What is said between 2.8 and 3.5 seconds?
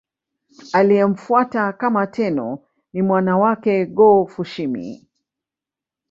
ni mwana